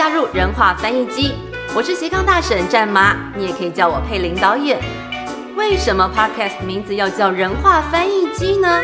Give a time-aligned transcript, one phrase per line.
[0.00, 1.34] 加入人话翻译机，
[1.76, 4.80] 我是斜杠大婶战麻，你也可以叫我佩林导演。
[5.56, 8.80] 为什么 Podcast 名字要叫人话翻译机呢？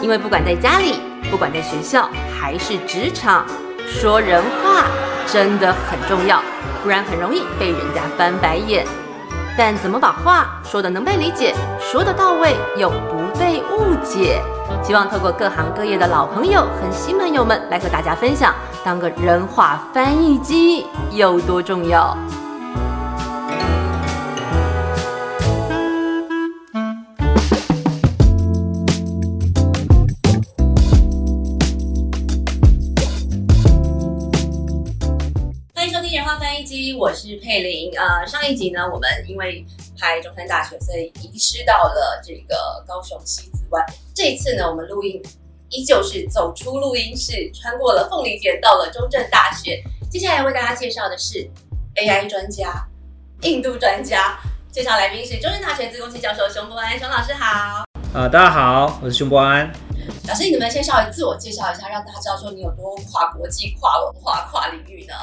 [0.00, 2.08] 因为不管在家里，不管在学校，
[2.38, 3.44] 还是职场，
[3.84, 4.84] 说人话
[5.26, 6.40] 真的很重要，
[6.84, 8.86] 不然很容易被人家翻白眼。
[9.56, 14.42] 但怎么把话说的能被理解，说的到位又不被误解？
[14.82, 22.16] 希望透过各行各业的老朋友和新朋友们来和大家分享，当个人话翻译机有多重要。
[36.98, 37.92] 我是佩玲。
[37.96, 39.64] 呃，上一集呢，我们因为
[39.98, 43.84] 拍中山大学，所以遗失到了这个高雄西子湾。
[44.14, 45.22] 这一次呢，我们录音
[45.70, 49.82] 依旧是走出录音室，穿过了凤梨田，到了中正大学。
[50.10, 51.48] 接下来为大家介绍的是
[51.96, 52.86] AI 专家、
[53.42, 54.38] 印度专家。
[54.70, 57.84] 介绍来宾是中正大学自工系教授熊博安，熊老师好。
[58.12, 59.72] 啊、大家好，我是熊博安。
[60.28, 65.14] 老师，你能不能先稍微自我介绍一下，让大家知道说你有多跨国际、跨文化、跨领域呢？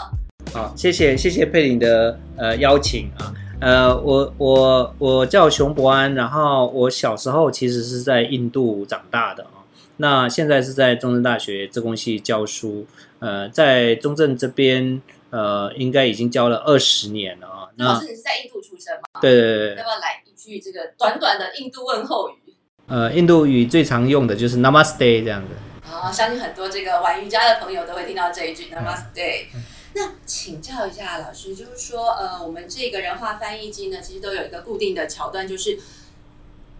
[0.53, 3.33] 好，谢谢谢谢佩林的呃邀请啊。
[3.59, 9.65] 呃，我我我叫熊博安，然后我小时候其实是在印度长大的啊。
[9.97, 12.85] 那现在是在中正大学自工系教书，
[13.17, 17.69] 呃，在中正这边呃应该已经教了二十年了啊。
[17.77, 19.21] 那老师，你是在印度出生吗？
[19.21, 22.53] 对对对对，要不要来一句这个短短的印度问候语？
[22.85, 25.47] 呃，印度语最常用的就是 Namaste 这样子。
[25.91, 29.45] 啊，相信很多这个玩瑜伽的朋友都会听到这一句 Namaste。
[29.95, 35.79] 那请教一下老师，就是说，呃，我们这个人话翻译机呢，其实都有一个固定的桥段，就是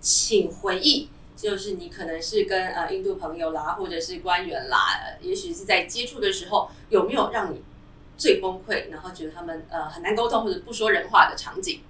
[0.02, 7.61] 请回忆，就是你可能是跟呃印度朋友啦，或者是官员啦，也许是在接触的时候，有没有让你
[8.17, 11.82] 最崩溃，然后觉得他们呃很难沟通或者不说人话的场景？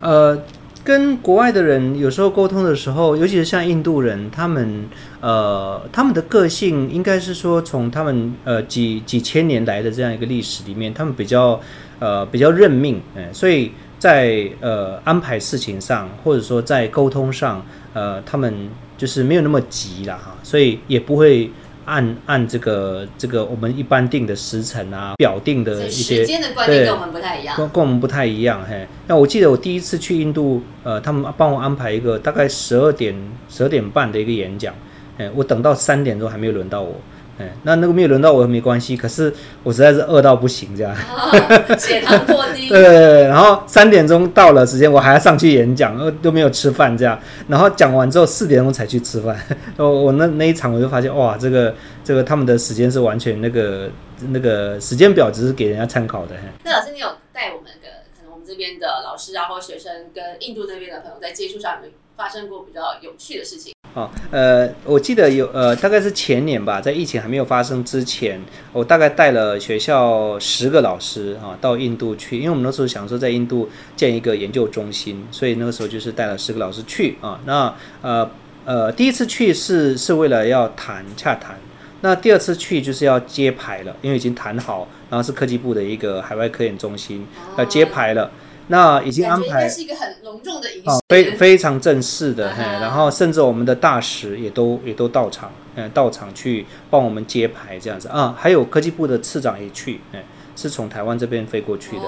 [0.00, 0.44] 呃，
[0.86, 4.84] 跟国外的人有时候沟通的时候，尤其是像印度人，他们
[5.20, 11.60] 呃，他们的个性应该是说，从他们呃几几千年来的这样一个历史里面，他们比较
[11.98, 21.50] 呃比较认命，嗯、所以在呃安排事情上，或者说在沟通上，呃，他们就是没有那么急啦哈，所以也不会。
[21.86, 27.56] 按按这个这个我们一般定的时辰啊，表定的一些时间的观念跟我们不太一样。
[27.56, 28.86] 跟跟我们不太一样，嘿。
[29.06, 33.14] 那我记得我第一次去印度，呃，他们帮我安排一个大概十二点
[33.48, 34.74] 十二点半的一个演讲，
[35.16, 36.94] 哎，我等到三点钟还没有轮到我，
[37.38, 39.32] 哎，那那个没有轮到我没关系，可是
[39.62, 49.38] 我实在是饿到不行这样，啊血糖过低， 对，然后三点钟到了时间，我还要上去演讲，呃，都没有吃饭这样，然后讲完之后四点钟才去吃饭，
[49.76, 53.90] 我我那那一场我就发现哇，这个这个他们的时间是完全那个
[54.30, 63.74] 那个时间表只是给人家参考的，那老师，你有带我们的可能我们这边的老师啊，或学生跟印度那边的朋友在接触上，有没有发生过比较有趣的事情？
[63.96, 68.38] 啊，呃，我记得有呃，大概是前年吧，在疫情还没有发生之前，
[68.70, 77.40] 我大概带了学校十个老师啊到印度去，因为我们那时候想说在印度建一个研究中心，所以那个时候就是带了十个老师去啊。
[77.46, 78.30] 那呃
[78.66, 81.56] 呃，第一次去是是为了要谈洽谈，
[82.02, 87.26] 那第二次去就是要揭牌了，因为已经谈好，然后是科技部的一个海外科研中心
[87.56, 88.30] 要揭牌了，
[88.68, 89.68] 那已经安排。
[89.68, 90.90] 是一个很隆重的仪式。
[90.90, 92.50] 哦，非非常正式的，
[92.80, 100.24] 然后甚至我们的大使也都也都到场，嗯，到场去帮我们揭牌这样子啊，还有科技部的次长也去，哎，
[100.56, 102.02] 是从台湾这边飞过去的，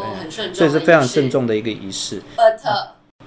[0.52, 1.28] 所以是非常慎。
[1.28, 2.58] 重的一个仪式，But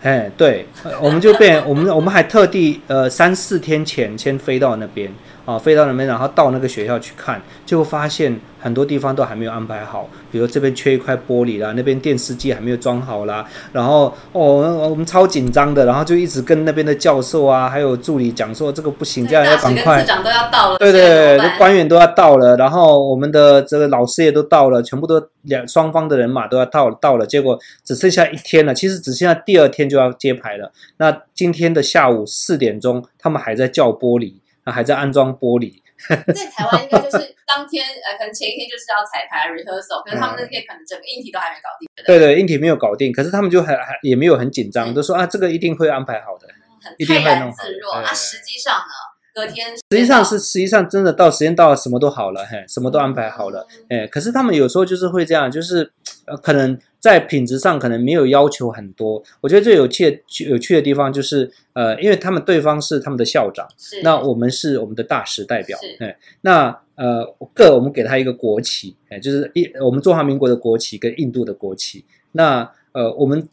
[0.01, 5.13] 哎，对，呃我们就变，我们我们还特地呃三四天前先飞到那边
[5.45, 20.05] 啊，飞到那边，然后到那个学校去看，结果发现很多地方都还没有安排好，比如这边缺一块玻璃啦，那边电视机还没有装好啦，然后哦，我们超紧张的，然后就一直跟那边的教授啊，还有助理讲说这个不行，这样要赶快市。
[20.05, 30.71] 长都要到了，对对官员都要到了，然后我们的这个老师也都到了，全部都两双方的人马都要到到了，结果只剩下一天了，其实只剩下第二天就要揭牌了。
[30.97, 34.33] 那今天的下午四点钟，他们还在叫玻璃，
[34.71, 35.81] 啊，还在安装玻璃。
[36.33, 46.47] 在台湾应该就是 当天，呃，可能前一天就是要彩排 rehearsal，可是他们那天可能整个硬体都还没搞定，对对，硬体没有搞定，可是他们就还还也没有很紧张，都说啊，这个一定会安排好的。
[46.83, 47.93] 很一定泰然会弄自若。
[47.93, 48.93] 对对那实际上呢，
[49.33, 55.89] 隔天实际上是实际上真的到时间到了，什么都好了，嘿，什么都安排好了，哎，可是他们有时候就是会这样，就是
[56.25, 59.23] 呃，可能在品质上可能没有要求很多。
[59.39, 67.23] 我觉得最有趣的有趣的地方就是呃，因为他们对方是他们的校长，是那我们是我们的大使代表是，哎，那呃
[67.53, 73.47] 各我们给他一个国旗，哎，就是一我们中华民国的国旗跟印度的国旗，那呃我们。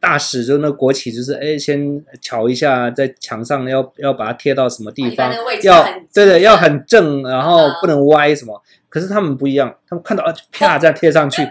[0.00, 5.30] 大使就那国旗，就是哎，先瞧一下，在墙上要要把它贴到什么地方，
[5.62, 8.60] 要对对，要很正，然后不能歪什么。
[8.88, 11.46] 可是他们不一样，他们看到啊， 啪这样贴上去，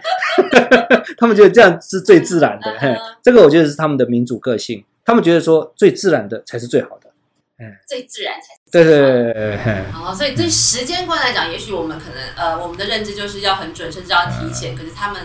[1.18, 2.76] 他们觉得这样是最自然的。
[2.80, 2.94] 嘿，
[3.24, 7.10] 这个我觉得是他们的民主个性，他们觉得说最自然的才是最好的。
[7.60, 9.92] 嗯，最自然才是对对对对对。
[9.92, 14.76] 好，所以对时间观来讲，也许我们可能呃，我们的认知就是要很准，甚至要提前。
[14.76, 15.22] 可是他们。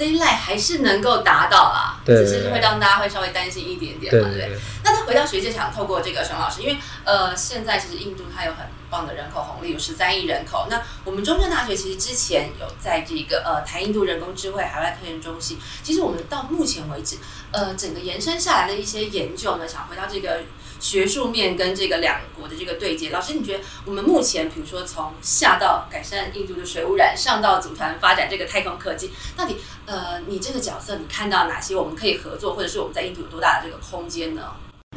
[0.00, 4.58] Daylight 还是能够达到啦，只是会让大家会稍微担心一点点嘛，对不对？
[4.82, 10.66] 那再回到学界想透过这个熊老师，因为呃，现在其实印度它有很棒的人口红利，有十三亿人口。
[10.70, 17.18] 那我们中正大学其实之前有在这个呃台印度人工智慧海外科研中心，其实我们到目前为止，
[17.52, 20.40] 呃，整个延伸下来的一些研究呢，想回到这个。
[20.80, 29.56] 学术面跟这个两国的这个对接，老师，你觉得我们目前，比如说从下到改善印度的水污染，上到组团发展这个太空科技，到底
[29.86, 34.56] 呃，你这个角色你看到哪些我们可以合作，或者是我们在印度有多大的这个空间呢？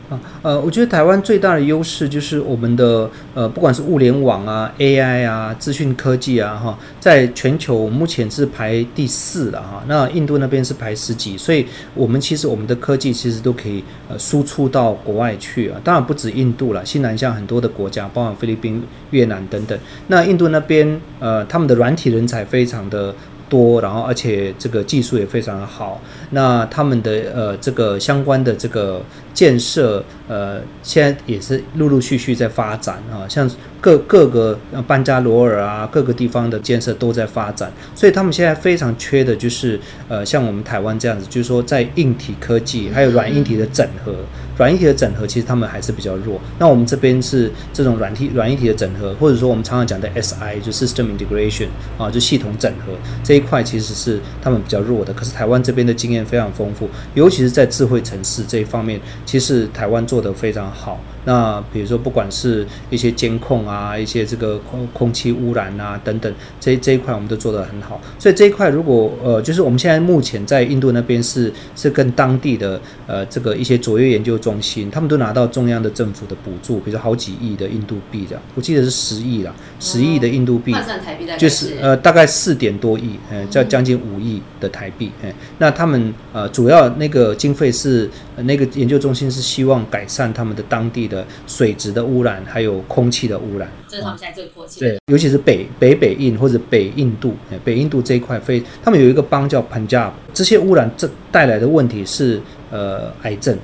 [0.09, 9.83] 啊呃，我觉得台湾最大的优势就是我们的呃，不管是物联网啊、AI 啊、资讯科技啊，哈，在全球目前是排第四了哈。
[9.87, 11.65] 那印度那边是排十几，所以
[11.95, 15.79] 我们其实我们的科技其实都可以呃输出到国外去啊。
[15.83, 19.77] 当然不止印度了，西南向很多的国家，包括菲律宾、越南等等。
[20.07, 23.15] 那印度那边呃，他们的软体人才非常的。
[23.49, 26.01] 多，然后而且这个技术也非常的好，
[26.33, 29.01] 那他们的呃这个相关的这个
[29.33, 33.49] 建设，呃，现在也是陆陆续续在发展啊，像。
[33.83, 34.57] 各各个
[34.87, 39.77] 班加罗尔啊，各个地方的建设都在发展，所以他们现在非常缺的就是，
[40.07, 44.15] 呃，像我们台湾这样子，就是说在硬体科技还有软硬体的整合，
[44.57, 46.39] 软硬体的整合其实他们还是比较弱。
[46.57, 55.11] 那我们这边是这种软体软硬体的整合，或者说我们常常讲的 SI 就 System Integration 啊，就系统整合这一块其实是他们比较弱的。
[55.11, 60.99] 可是台湾这边的经验非常丰富，尤其是在智慧城市这一方面，其实台湾做得非常好。
[61.25, 68.01] 那比如说，不管是一些监控啊，一些这个空空气污染啊等等，这这一块我们都做得很好。
[68.19, 85.09] 所以这一块如果呃，就是我们现在目前在印度那边是是跟当地的呃这个一些卓越研究中心，他们都拿到中央的政府的补助，比如说好几亿的印度币这样，我记得是十亿啦，十亿的印度币，换算台币就是呃大概四点多亿，呃，叫将近五亿的台币。
[85.23, 91.03] 哎，那他们呃主要那个经费是那个研究中心是希望改善他们的当地。
[91.03, 94.79] 的水质的污染，还有空气的污染，这是他们现在最迫切。
[94.79, 103.55] 对，尤其是北北北印或者北印度，北印度这一块非他们有一个邦叫 Punjab，这些污染这带来的问题是呃癌症，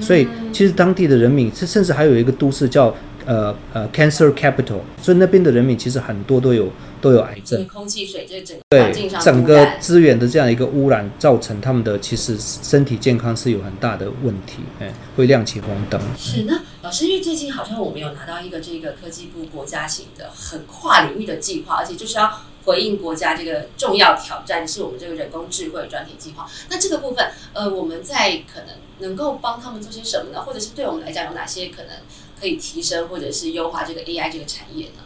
[0.00, 2.94] 所以其实当地的人民，甚至还有一个都市叫
[3.28, 6.68] 呃呃 Cancer Capital，所以那边的人民其实很多都有。
[7.00, 8.92] 都有癌症，空气、水这整对
[9.22, 16.00] 整个资源的这样一个污染，造成他们的其实身体健康是有很大的问题，哎，会亮起红灯。
[16.16, 26.48] 是那老师，因为最近好像我们有拿到一个这个科技部国家型的很跨领域的计划，而且就是要回应国家这个重要挑战，是我们这个人工智慧专题计划。
[26.68, 30.42] 那这个部分，呃，我们在可能能够帮他们做些什么呢？
[30.42, 31.92] 或者是对我们来讲有哪些可能
[32.40, 35.02] 可以提升或者是优化这个 AI 这个产业呢？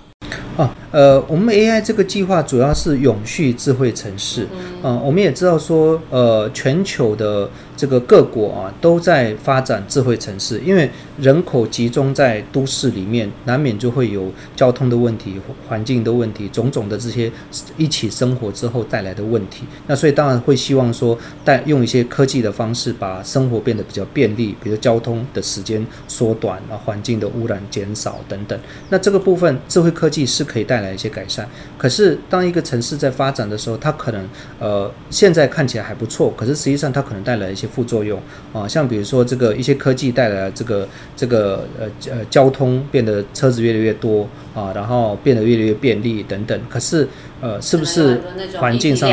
[0.57, 4.47] 啊，呃，我们 AI 这个计划主要是永续智慧城市。
[4.83, 7.51] 嗯，我们也知道说，呃，全球的。
[7.83, 15.35] 这个各国啊都在发展智慧城市，因为人口集中在都市里面，难免就会有交通的问题、
[15.69, 17.29] 环境的问题、种种的这些
[17.77, 19.65] 一起生活之后带来的问题。
[19.89, 28.57] 那所以当然会希望说，带用一些科技的方式，把生活变得比较便利，比如交通的时间缩短啊，环境的污染减少等等。
[28.91, 31.49] 那这个部分智慧科技是可以带来一些改善。
[31.83, 34.29] 可是当一个城市在发展的时候，它可能
[34.61, 37.69] 呃现在看起来还不错，可是实际上它可能带来一些。
[37.73, 38.21] 副作用
[38.53, 40.87] 啊，像比如说这个一些科技带来这个
[41.17, 46.61] 这个呃呃交通变得车子越来越多啊，然后变得越来越便利等等。
[46.69, 47.09] 可是
[47.41, 48.21] 呃，是不是
[48.59, 49.11] 环境上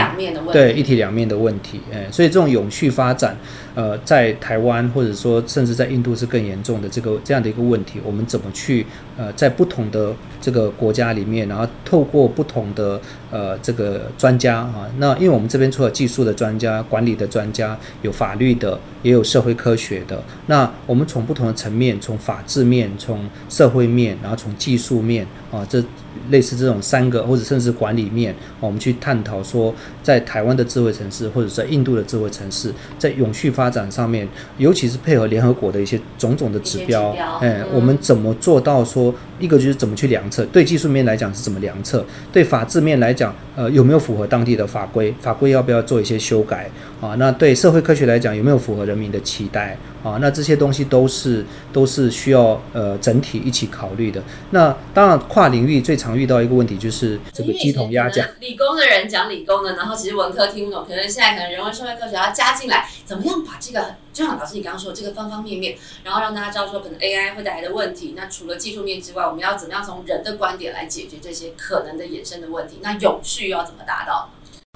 [0.52, 1.80] 对一体两面的问题？
[1.90, 3.38] 哎，所以这种永续发展，
[3.76, 8.02] 呃，在台湾或者说甚至在印度是更严重的这个这样的一个问题。
[8.04, 8.86] 我们怎么去
[9.18, 13.00] 呃在不同的这个国家里面，然后透过不同的
[13.32, 20.24] 呃这个专家啊，那因为我们这边除了技术的专家、管理的专家，有法律的也有社会科学的。
[20.48, 25.84] 那我们从不同的层面，从法治面、从社会面，然后从技术面啊，这
[26.30, 37.12] 类似这种三个或者甚至管理面，我们去探讨说，在台湾的智慧城市或者在印度的智慧城市，在永续发展上面，尤其是配合联合国的一些种种的指标，
[37.42, 46.70] 哎，我们怎么做到说，一个就是怎么去量测，对技术面来讲是怎么量测，对法治面来讲，呃，有没有符合当地的法规，法规要不要做一些修改
[47.02, 47.16] 啊？
[47.16, 49.78] 那对社会科学来讲，有没有符合人民的期待？
[50.02, 54.24] 啊，那这些东西都是都是需要呃整体一起考虑的。
[54.52, 58.26] 那当然，跨领域最常遇到一个问题就是这个鸡同鸭讲。
[58.40, 60.86] 理工的人讲理工的，然后其实文科听不懂。
[60.88, 68.16] 可能现在可能人文社会科学要加进来，怎么样把这个，就像老师你刚刚说这个方方面面，然后让大家知道说可能 AI 会带来的问题。
[68.18, 72.80] 那除了技术面之外，我们要怎么样从人的观点来解决这些可能的衍生的问题？
[72.82, 74.30] 那永续要怎么达到？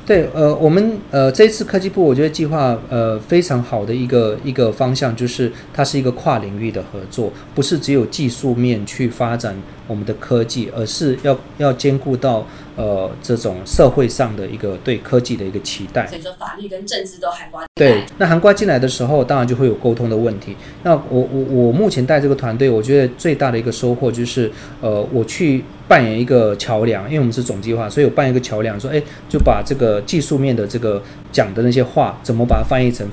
[0.05, 9.53] 对，呃，我们呃这一次科技部，我觉得计划呃非常好的一个一个方向，就是它是一个跨领域的合作，不是只有技术面去发展
[9.87, 12.45] 我们的科技，而是要要兼顾到。
[12.75, 17.59] 呃，这种社会上的一个对科技的一个期待，所以说法律跟政治都涵盖。
[17.75, 20.57] 对，那涵盖进来的时候，当然就会有沟通的问题。
[20.81, 28.99] 那我我我目前带这个团队，我觉得最大的一个收获就是，呃，我去扮演一个桥梁，因为我们是总计划，所以我扮演一个桥梁，说，哎，
[29.29, 30.99] 就把这个技术面的这个
[31.31, 33.07] 讲的那些话，怎么把它翻译成。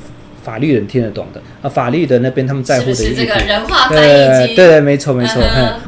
[0.50, 5.40] 法律人听得懂的啊，法律的那边他们在乎的是这个人话翻译机，对对，没错没错，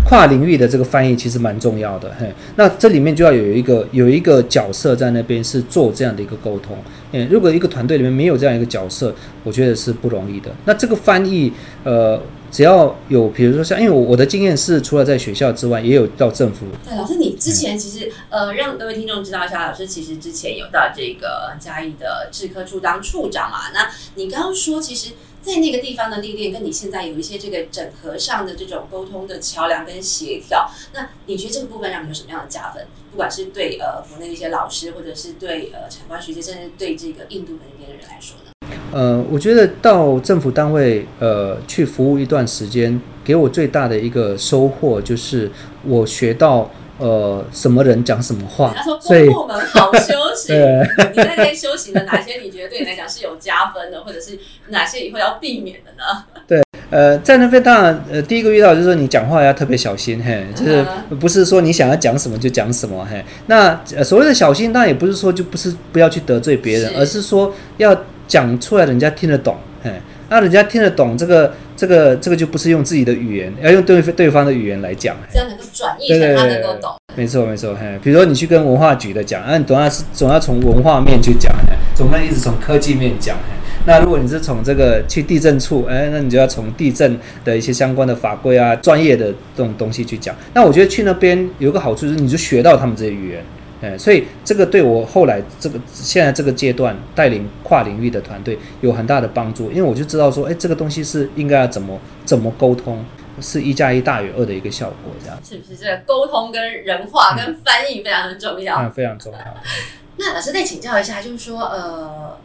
[0.05, 6.77] 跨领域的这个翻译其实蛮重要的，嘿，那这里面就要有一个有一个角色在那边是做这样的一个沟通，
[7.11, 10.49] 嗯，如果一个团队里面没有这样一个角色，我觉得是不容易的。
[10.65, 11.53] 那这个翻译，
[11.83, 12.23] 呃。
[12.53, 16.67] 只要有，比如说像，因为我我的经验是，除了在学校之外，也有到政府。
[16.85, 23.71] 对，老师，你之前其实呃，让各位听众知道一下，老师其实之前有到这个嘉义的智科处当处长嘛。
[23.73, 32.87] 那你刚刚说，其实，在那个地方的历练，跟你现在有一些这个整合上的这种沟通的桥梁跟协调，那你觉得这个部分让你有什么样的加分？
[33.11, 38.52] 不管是对呃国内的一些老师，或者是对呃产官学界，甚至对这个印度那边的人来说呢？
[38.93, 45.51] 呃，我觉得到政府单位呃去服务一段时间，给我最大的一个收获就是
[45.85, 48.75] 我学到呃什么人讲什么话。
[48.77, 50.53] 他说公部门好休息，
[51.11, 56.25] 你在那休息的哪些你觉得对你来讲是有加分的，或者是哪些以后要避免的呢？
[56.47, 60.85] 对，呃，在那边当然呃第一个遇到就是说你讲话要特别小心，嘿，就是
[61.19, 63.25] 不是说你想要讲什么就讲什么，嘿。
[63.47, 67.99] 那所谓的小心，当然也不是说就不是不要去得罪别人，而是说要。
[68.27, 76.91] 讲出来人家听得懂，哎，那人家听得懂这个这个这个就不是用自己的语言，要用对对方的语言来讲，这样能够转译成他能够懂。
[77.15, 81.55] 没错没错，嘿，比如说你去跟文化局的讲，啊，你总要是总要从文化面去讲，
[81.95, 83.37] 总不能一直从科技面讲。
[83.85, 89.27] 那如果你是从这个去地震处，哎，那你就要从地震的一些相关的法规啊、专业的
[89.57, 90.35] 这种东西去讲。
[90.55, 93.45] 那我觉得去那边有个好处就是，你就学到他们这些语言。
[93.83, 103.05] 哎，所以这个对我后来这个现在这个阶段带领跨领域的团队有很大的帮助，因为我就知道说，哎，这个东西是应该要怎么怎么沟通，
[103.41, 105.77] 是一加一大于二的一个效果，这样是不是？
[105.77, 109.39] 这个沟通跟人话跟翻译非常的重要，嗯，非常重要。
[110.17, 112.39] 那老师再请教一下，就是说，呃，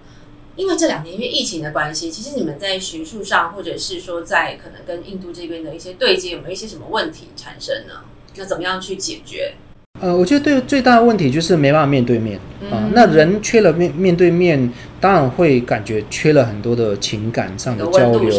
[0.56, 7.94] 因为这两年因为疫情的关系，其实你们在学术上，或者是说在可能跟印度这边的一些对接，有没有一些什么问题产生呢？
[8.36, 9.54] 那怎么样去解决？
[10.00, 12.40] 呃，我觉得对最大的问题就是没办法面对面
[12.70, 12.88] 啊。
[12.94, 18.30] 那人缺了面面对面，当然会感觉缺了很多的情感上的交流，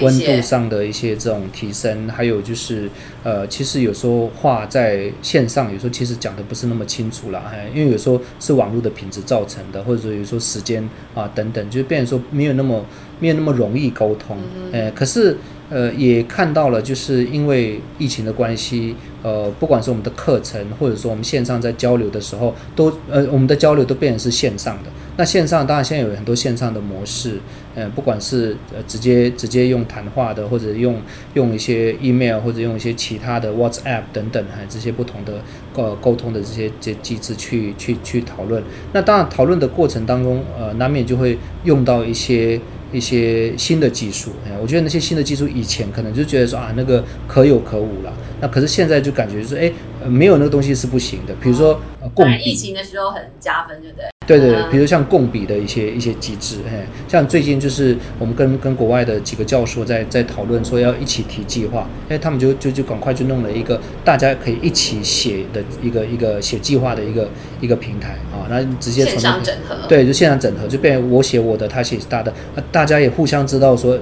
[0.00, 2.08] 温度上的一些这种提升。
[2.08, 2.90] 还有就是，
[3.22, 7.40] 呃，其实有时候话在线上，有时候其实讲的不是那么清楚了，
[7.72, 12.84] 因为有时候是网络的品质造成的，或者说有时候时间啊等等，就变成说没有那么
[13.20, 14.36] 没有那么容易沟通。
[14.72, 15.36] 呃，可是。
[15.70, 24.90] 呃，也看到了，就是因为疫情的关系，呃，不管是我们的课程，或者说我们线上在交流的时候，都呃，我们的交流都变成是线上的。
[25.16, 27.38] 那线上当然现在有很多线上的模式，
[27.74, 31.00] 呃，不管是呃直接直接用谈话的，或者用
[31.32, 35.40] 用一些 email，或者用一些其他的 WhatsApp 等等，还这些不同的
[35.74, 38.62] 呃沟通的这些这机制去去去讨论。
[38.92, 42.60] 那当然讨论的过程当中，呃，难免就会用到一些。
[42.94, 48.12] 一些新的技术，哎，我觉得那些新的技术以前可能就觉得说啊，那个可有可无了。
[48.40, 49.72] 那可是现在就感觉就是，哎，
[50.06, 51.34] 没有那个东西是不行的。
[51.40, 51.80] 比如说，
[52.14, 54.06] 共疫情的时候很加分，对不对？
[54.26, 56.78] 对对比如像共比的一些一些机制，嘿，
[57.08, 67.28] 像最近就是我们跟跟国外的几个教授在在讨论说要一起提计划，哎，他们就就就赶快就弄了一个大家可以一起写的一个一个写计划的一个
[67.60, 73.98] 一个平台啊，那直接线从那上整合，对，就线上整合，就变成我写我的，他写他的，那大家也互相知道说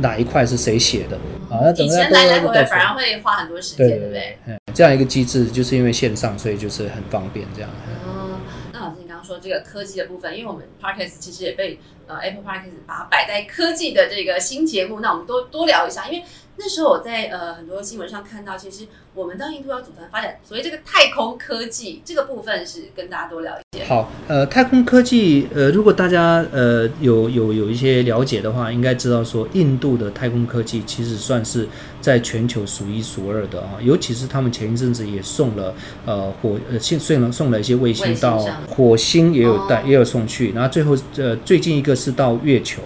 [0.00, 1.16] 哪一块是谁写的
[1.48, 4.38] 啊，那整以个前来来回都回反而会花很多时间，对对不对？
[4.46, 7.70] 嗯，这样一个机制就是因为线上，所以就是很方便这样。
[9.24, 16.24] 说这个科技的部分，因为我们 Parkes 其实也被呃 Apple Parkes 把它摆在科技的这个新节目，那我们多多聊一下，因为
[16.56, 23.84] 那时候我在呃很多新闻上看到，其实我们到印度要组团发展所谓这个太空科技这个部分，是跟大家多聊一些。
[23.84, 31.68] 好，呃，太空科技，呃，如果大家呃有有有一些了解的话，应该知道说，印度的太空科技其实算是
[32.00, 35.74] 在全球数一数二的啊，尤其是他们前一阵子也送了
[36.06, 38.38] 呃火呃送送了送了一些卫星到
[38.70, 42.80] 火星也有带、哦也有送去，然后最后呃最近一个是到月球。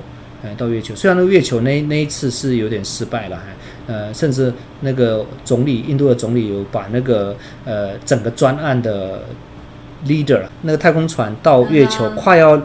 [0.45, 4.53] 哎，到月球，虽然那个月球那那一次是有点失败了，还呃，甚至
[4.83, 9.23] 那个总理，印度的总理有把那个呃整个专案的
[10.07, 12.61] leader 那个太空船到月球快要、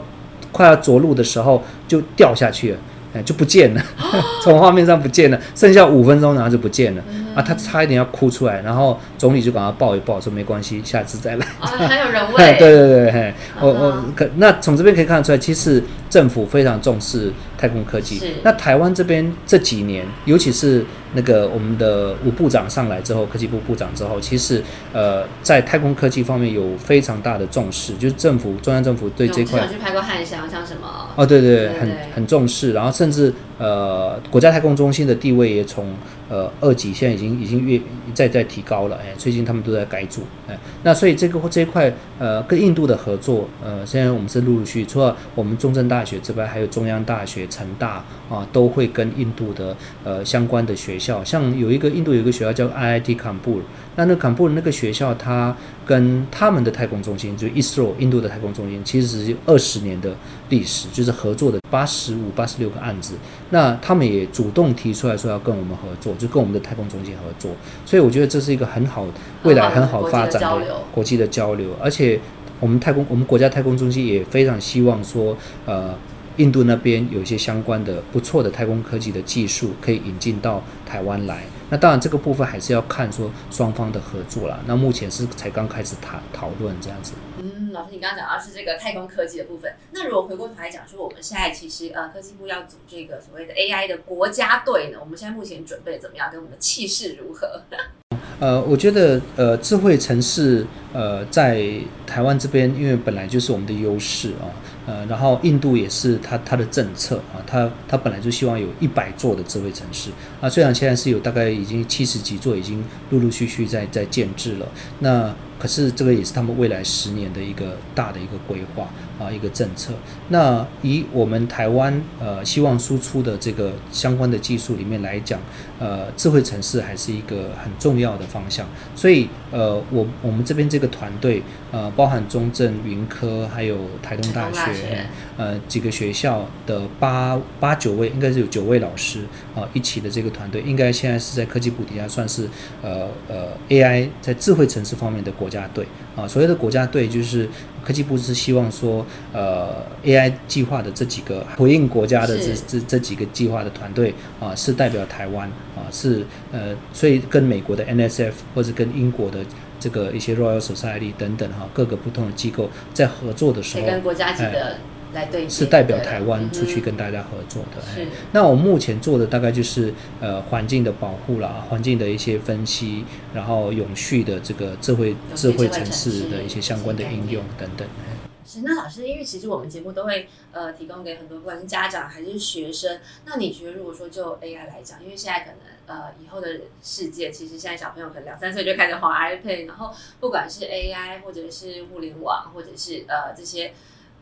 [0.51, 2.77] 快要着陆的时候就掉下去了，
[3.15, 11.45] 哎，就不见了，哦 从画面上不见了，剩下五分钟然后就不见了、嗯啊，他差一点要哭出来，然后总理就把他抱一抱，说没关系，下次再来。
[11.59, 12.57] 啊，很有人 对味。
[12.59, 18.33] 对对，嘿，我我嗯可那从这边可以看得出来，其实政府非常重视太空科技是。
[18.43, 35.93] 那台湾这边这几年，尤其是那个我们的吴部长上来之后，科技部部长之后，其实呃在太空科技方面有非常大的重视，就是政府中央政府对这块我们之前有去拍过汉翔，像什么哦，对对，很对对很重视，然后甚至呃，国家太空中心的地位也从
[36.29, 37.79] 呃二级现在已经已经越
[38.13, 53.63] 在在提高了，哎，最近他们都在改组，哎，那所以这个这一块呃跟印度的合作，呃，现在我们是陆陆续，除了我们中正大学之外，还有中央大学、成大啊，都会跟印度的呃相关的学校，像有一个印度有一个学校叫 IIT 坎布尔，
[53.95, 60.15] 那那坎布尔那个学校，它跟他们的太空中心，就 ISRO 印度的太空中心，其实是二十年的
[60.50, 63.15] 历史，就是合作的八十五、八十六个案子。
[63.50, 67.51] 那他们也主动提出来说要跟我们合作，就跟我们的太空中心合作。
[67.85, 69.05] 所以我觉得这是一个很好、
[69.43, 72.19] 未来很好发展的国际的交流国际的交流，而且
[72.59, 75.93] 我们太空，我们国家太空中心也非常希望说，呃。
[76.38, 81.43] 印度那边有一些相关的不错的太空科技的技术可以引进到台湾来。
[81.73, 84.59] 那当然这个部分还是要看说双方的合作啦。
[84.67, 87.13] 那目前是才刚开始谈讨论这样子。
[87.39, 89.73] 嗯，老师，你刚刚讲到是这个太空科技的部分。
[89.91, 96.29] 那如果回过头来讲说，我们现在其实呃科技部要组这个所谓的 AI 的国家队呢，我们现在目前准备怎么样？
[96.29, 97.63] 跟我们的气势如何？
[98.39, 101.65] 呃，我觉得呃，智慧城市呃，在
[102.05, 104.45] 台湾这边，因为本来就是我们的优势啊，
[104.86, 110.10] 呃，然后印度也是它它的政策啊，它它本来就希望有一百座的智慧城市
[110.41, 114.67] 啊，虽然现在是有大概已经七十几座，已经陆陆续续在在建制了，
[115.00, 119.93] 那可是这个也是他们未来十年的一个大的一个规划啊，一个政策。
[120.30, 125.39] 那以我们台湾呃希望输出的这个相关的技术里面来讲，
[125.80, 128.65] 呃，智慧城市还是一个很重要的方向。
[128.95, 135.06] 所以呃，我我们这边这个团队呃，包含中正、云科还有台东大学大学
[135.38, 139.19] 呃几个学校的八八九位，应该是有九位老师
[139.56, 142.47] 啊、一起的这个团队，应该现在是在科技部底下算是
[142.82, 146.28] 呃呃 AI 在智慧城市方面的国家队啊。
[146.28, 147.47] 所谓的国家队就是
[147.86, 159.39] 科技部是希望说呃 AI 计划的这几个回应国家的这这这几个计划的团队啊，是代表台湾啊，是呃所以跟美国的 NSF 或者跟英国的。
[159.80, 164.78] 这个一些 Royal Society 等等哈，各个不同的机构在合作的时候，跟国家级的
[165.13, 167.82] 来对接是代表台湾出去嗯跟大家合作的。
[167.82, 177.88] 哎是那我目前做的大概就是呃环境的保护啦，环境的一些分析，然后永续的这个智慧智慧城市市的一些相关的应用等等。
[177.88, 178.13] 哎
[178.45, 182.99] 是，那老师，因为其实我们节目都会呃提供给很多不管是家长还是学生。
[183.26, 185.56] 那你觉得，如果说就 AI 来讲，因为现在可能
[185.88, 193.73] 呃以后的世界，其实现在小朋友可能两三岁就开始滑 iPad，然后不管是 AI 或者是物联网，或者是呃这些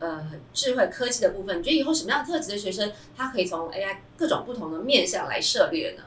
[0.02, 6.02] 呃智慧科技的部分，你觉得以后什么样特质的学生，他可以从 AI 各种不同的面向来涉猎呢？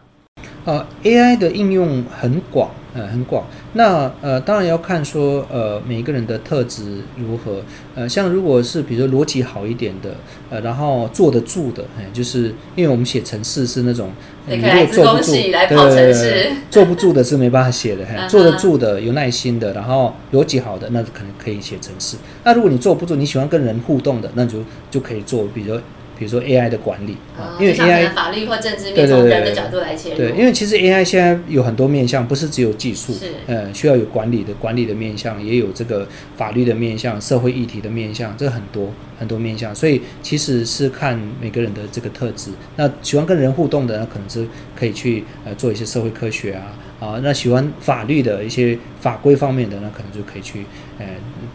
[0.65, 3.45] 呃，AI 的应用很广呃，很广。
[3.73, 7.61] 那呃，当然要看说呃每一个人的特质如何。
[7.93, 10.15] 呃，像如果是比如说逻辑好一点的，
[10.49, 14.09] 呃，然后坐得住的，哎，就是因为我们写程式是那种
[14.47, 22.17] 你如果坐不住，对 坐不住的是没办法写的，坐得住的有耐心的，然后逻辑好的，那可能可以写程式。
[22.43, 25.77] 那如果你坐不住，你喜欢跟人互动的，那就就可以做，比如。
[26.17, 30.17] 比如说 AI 的管理啊，因为 AI 法律或政治面从人的角度来切入。
[30.17, 39.73] 对，因为其实 AI 现在有很多面向，不是只有技术，是呃需要有管理的管理的面向，也有这个法律的面向、社会议题的面向，这很多很多面向。
[39.75, 42.51] 所以其实是看每个人的这个特质。
[42.75, 44.47] 那喜欢跟人互动的，那可能是
[44.77, 46.77] 可以去呃做一些社会科学啊。
[46.97, 50.65] 啊，那喜欢法律的一些法规方面的，那可能就可以去，
[50.97, 51.05] 呃，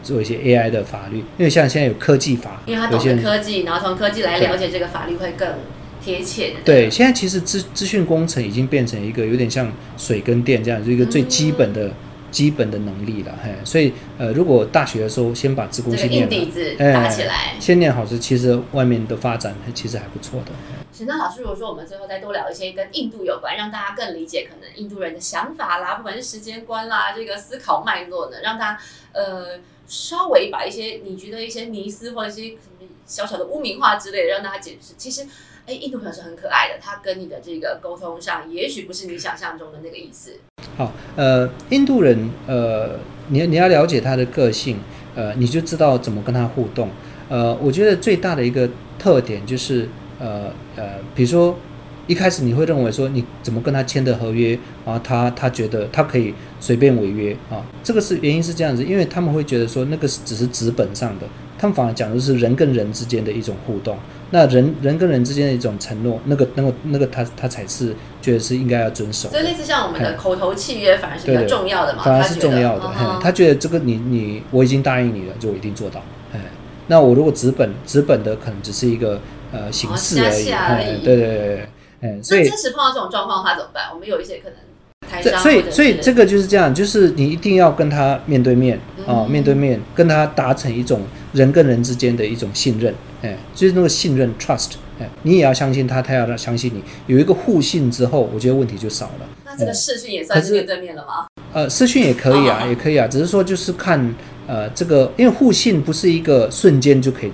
[0.02, 5.48] 做一些 AI 的法律，因为像现在有科技法，因为他懂得科技，然后从科技来了解这个法律会更
[6.02, 6.54] 贴切。
[6.64, 11.90] 对，现在其实资资讯工程已经变成一个有点像水跟电这样，一个最基本的。
[12.30, 20.52] 基本的能力了，嘿，所以呃，如果大学的时候先把自贡先念打起来，先念好是其实外面的发展其实还不错的。
[20.96, 28.78] 是那老师，如果说我们最后再多聊一些跟印度有关，让大家更理解可能印度人的想法啦，不管是时间观啦，这个思考脉络呢，让他
[29.10, 29.58] 呃
[29.90, 32.56] 稍微把一些你觉得一些迷思或者一些
[33.04, 35.26] 小小的污名化之类的，让大家解释，其实。
[35.66, 40.40] 哎，印度朋友是很可爱的，他跟你的这个沟通上，也许不是你想象中的那个意思。
[40.74, 42.98] 好，呃，印度人，呃，
[43.28, 44.80] 你你要了解他的个性，
[45.14, 46.88] 呃，你就知道怎么跟他互动。
[47.28, 49.86] 呃，我觉得最大的一个特点就是，
[50.18, 51.56] 呃呃，比如说
[52.10, 55.00] 一开始你会认为说，你怎么跟他签的合约啊？
[55.04, 57.62] 他他觉得他可以随便违约啊？
[57.84, 63.96] 这个是原因是这样子，因为他们会觉得说，那个只是纸本上的，他们反而讲的是人跟人之间的一种互动。
[64.32, 69.28] 那人人跟人之间的一种承诺，那个、那个、那个，他他才是觉得是应该要遵守。
[69.28, 72.02] 所以类似像我们的口头契约，反而是比较重要的嘛。
[72.02, 72.90] 反而是重要的，
[73.22, 76.02] 他觉得这个你你我已经答应你了，就我一定做到。
[76.32, 76.40] 哎，
[76.88, 79.20] 那我如果纸本纸本的，可能只是一个
[79.52, 81.04] 呃形式而已。
[81.04, 81.68] 对对对对，
[82.00, 83.84] 哎，所以真实碰到这种状况的话怎么办？
[83.92, 84.54] 我们有一些可能。
[85.20, 91.00] 这所以所以这个就是这样，就是你一定要跟他面对面啊，面对面跟他达成一种
[91.32, 99.26] 人跟人之间的一种信任，哎，就是那个信任 trust，哎，你也要相信他，他要相信你，有一个互信之后，我觉得问题就少了。
[99.44, 101.26] 那这个视讯也算是面对面了吗？
[101.52, 104.14] 呃，视讯也可以啊，也可以啊，只是说就是看
[104.46, 107.32] 呃这个，因为互信不是一个瞬间就可以。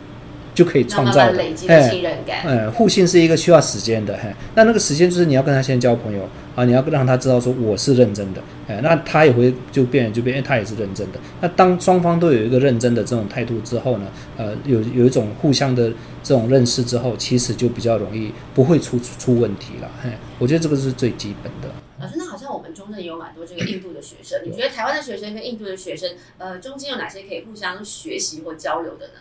[0.57, 2.43] 就可以创造累积的信任感。
[2.47, 11.21] 嗯，互信是一个需要时间的，嘿，那那个时间就是你要跟他先交朋友啊，你要让他知道说我是认真的，哎，那他也会就变就变，他也是认真的。
[11.43, 14.07] 那当双方都有一个认真的这种态度之后呢，
[14.39, 15.93] 呃，有有一种互相的
[16.23, 21.69] 这种认识之后，其实就比较容易不会出出问题了，嘿，我觉得这个是最基本的。
[21.99, 29.13] 老师，那好像我们中正也有蛮多这个印度的学生，你觉得台湾的学生跟印度的学生，呃，中间有哪些可以互相学习或交流的呢？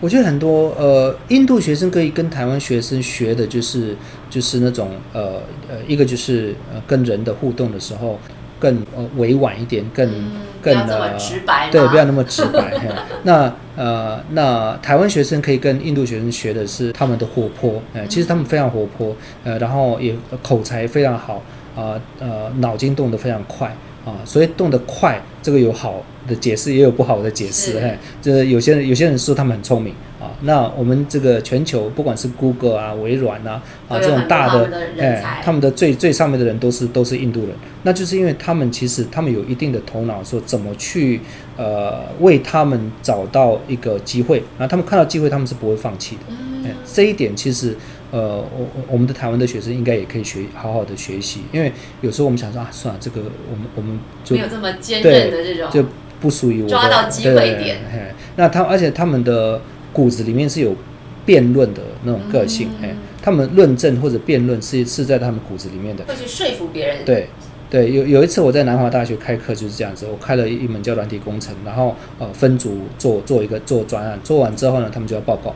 [0.00, 3.96] 我觉得很多呃，印度学生可以跟台湾学生学的，就是
[4.28, 8.18] 就是那种呃呃，一个就是呃跟人的互动的时候
[8.58, 10.08] 更呃委婉一点，更
[10.60, 12.74] 更呃直白，对，不要那么直白。
[13.24, 21.42] 那呃那台湾学生可以跟印度学生学的是他们的活泼，哎，其实他们非常活泼，呃，然后也口才非常好，
[21.74, 23.74] 啊呃，脑筋动得非常快。
[24.04, 27.80] 啊，所以动得快，这个有好的解释，也有不好的解释。
[27.80, 30.36] 嘿，这有些人有些人说他们很聪明啊。
[30.42, 37.50] 那我们这个全球，不管是 Google 啊、微软啊啊这种大的，哎，他们的最最上面的人都是都是印度人。
[37.82, 41.20] 那就是因为他们其实他们有一定的头脑，说怎么去
[41.56, 44.66] 呃为他们找到一个机会啊。
[44.66, 46.22] 他们看到机会，他们是不会放弃的。
[46.28, 47.74] 嗯，这一点其实。
[48.14, 55.84] 呃，我我们的台湾的学生应该也可以学好好的学习，因为有时候我们想说啊，算了，这个我们我们就没有这么坚韧的这种，就
[56.20, 57.78] 不属于我抓到机会点。
[58.36, 59.60] 那他而且他们的
[59.92, 60.76] 骨子里面是有
[61.26, 66.98] 辩论的那种个性，哎，他们论证或者辩论是是在他们骨子里面的，会去说服别人。
[67.04, 67.26] 对
[67.68, 75.52] 对，有有一次我在南华大学开课就是这样子，我开了一门叫软体工程，然后呃分组做做一个做专案，做完之后呢，他们就要报告。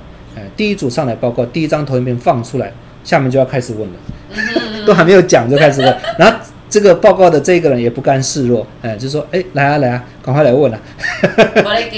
[0.56, 2.72] 第一组上来报告，第一张投影片放出来，
[3.04, 3.96] 下面就要开始问了，
[4.86, 6.36] 都还没有讲就开始问，然后
[6.68, 10.78] 这个报告的这个人也不甘示弱，哎，就说，哎，来啊来啊，赶快来问啊，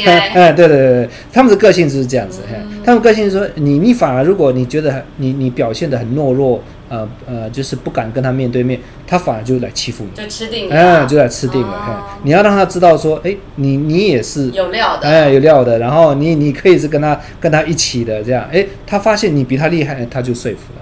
[0.05, 2.41] 哎，对对对对，他们的个性就是这样子，
[2.85, 6.63] 他们个性是说，你你反而如果你觉得你你表现的很懦弱。
[6.91, 11.83] 呃呃，就是不敢跟他面对面，他反而就来欺负你，就吃定了，哎，就来吃定了。
[11.87, 11.93] 嘿，
[12.25, 15.79] 你要让他知道说，哎，你你也是有料的，哎，有料的。
[15.79, 20.81] 然后你你可以是跟他跟他一起的这样，哎，他发现你比他厉害，他就说服了。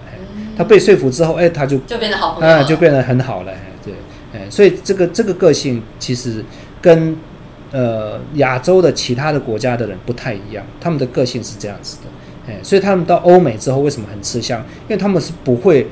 [0.57, 3.53] 他被说服之后，哎，他就就变得好朋友，就变得很好了。
[3.85, 3.95] 对，
[4.35, 6.45] 哎，所以这个这个个性其实
[6.83, 7.17] 跟
[7.71, 14.59] 呃亚洲的其他的国家的人不太一样，他们的个性是这样子的，哎，所以他们到欧美之后为什么很吃香？
[14.89, 15.87] 因为他们是不会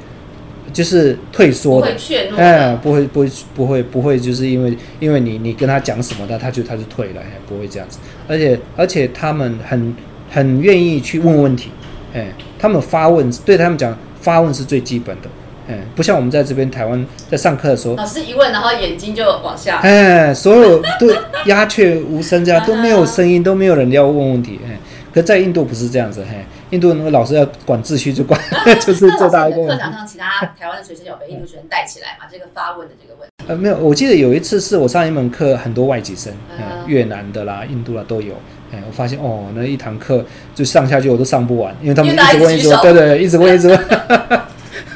[0.77, 1.91] 就是退缩的
[2.37, 7.99] 哎，不会不会不会不会，就是因为因为你你跟他讲什么他，他就他就退了，哎，不会这样子。
[8.29, 9.97] 而且而且他们很
[10.31, 11.71] 很愿意去问问题，
[12.13, 12.27] 哎，
[12.59, 15.29] 他们发问对他们讲发问是最基本的，
[15.67, 21.11] 哎，不像我们在这边台湾在上课的时候，老师一问，然后眼睛就往下，哎，所有都
[21.47, 24.79] 鸦雀无声，这样 都没有声音，都没有人要问问题，哎。
[25.15, 28.41] 可在印度不是这样子，嘿，印度那个老师要管秩序就管，
[28.81, 29.67] 就是做大一个。
[29.67, 32.27] 课堂上，其他台湾的学生有被印度学生带起来嘛？
[32.31, 38.35] 这个发问的这个问题，呃，没有，我记得有一次是我上一门课，很多外籍生，嗯嗯，越南的啦、印度啦都有。
[38.73, 40.25] 哎，我发现哦，那一堂课
[40.55, 43.79] 就上下去我都上不完，因为他们一直问，一直问，对对，一直问，一直问。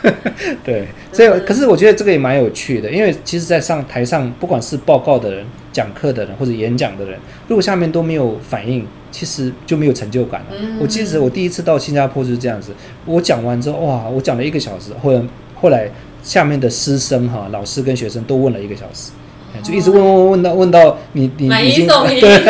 [0.65, 10.47] 对，所以嗯可是我觉得这个也蛮有趣的，因为其实，在上台上，不管是报告的人、讲课的人或者演讲的人，如果下面都没有反应，其实就没有成就感了。
[10.59, 12.73] 嗯我记得我第一次到新加坡就是这样子，
[13.05, 15.23] 我讲完之后，哇，我讲了一个小时，后来
[15.55, 15.91] 后来
[16.23, 19.11] 下面的师生哈、老师跟学生都问了一个小时。
[19.53, 21.85] 哎就一直问问问问到问到你你已经
[22.21, 22.47] 对，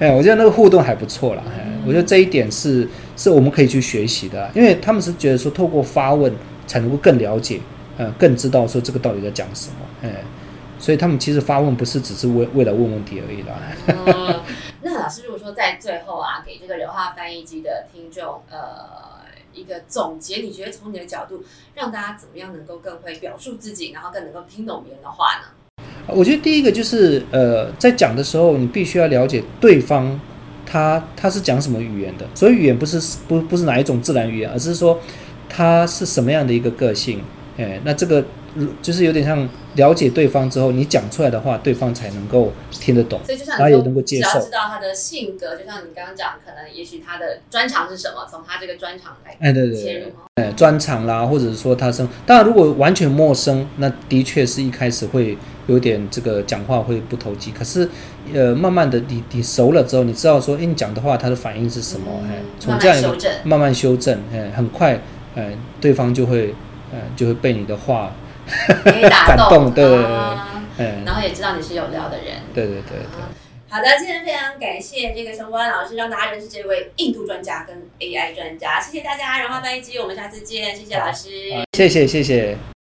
[0.00, 1.42] 哎，我觉得那个互动还不错啦。
[1.46, 6.32] 哎，我觉得这一点是是我们可以去学习的啊，因为他们是觉得说透过发问
[6.66, 7.60] 才能够更了解，
[7.98, 10.24] 呃，更知道说这个到底在讲什么，哎，
[10.78, 13.54] 所以他们其实发问不是只是为为了问问题而已啦。
[13.88, 14.40] 嗯，
[14.82, 18.58] 那老师如果说在最后啊，给这个流化翻译机的听众，呃，
[19.52, 21.44] 一个总结，你觉得从你的角度，
[21.74, 25.84] 让大家怎么样能够更会表述自己，然后更能够听懂别人的话呢？
[26.08, 30.18] 我觉得第一个就是呃，在讲的时候，你必须要了解对方
[30.64, 32.26] 他他是讲什么语言的。
[32.34, 34.98] 所以语言不是不不是哪一种自然语言，而是说
[35.48, 37.22] 他是什么样的一个个性。
[37.58, 38.24] 哎，那这个
[38.56, 43.20] 呃就是有点像了解对方之后，你讲出来的话，对方才能够听得懂。
[43.26, 50.06] 所以就像然后也，能够接受只要知道他的性格，就像你刚刚讲，可能也许他的专长是什么，从他这个专长来哎，对对对切入。
[50.06, 50.24] 哦。
[50.36, 57.50] 呃，专长啦，或者是说他生，当然如果完全陌生，那的确是一开始会有点这个讲话会不投机。
[57.50, 57.88] 可是，
[58.34, 62.10] 呃，慢慢的你你熟了之后，你知道说，哎，你讲的话他的反应是什么？
[62.24, 63.32] 嗯哎、从慢这样一个慢修正。
[63.44, 65.00] 慢慢修正，哎，很快，
[65.34, 66.54] 呃，对方就会，
[66.92, 68.12] 呃，就会被你的话，
[68.84, 72.36] 可以打感动对对对啊哎，然后也知道你是有料的人。
[72.54, 73.22] 对对对对。
[73.68, 81.28] 好的，今天非常感谢这个熊关老师，让大家认识这位印度专家跟 AI 专家，谢谢大家，荣华翻译机，我们下次见，谢谢老师。
[81.56, 82.56] 好谢谢谢谢。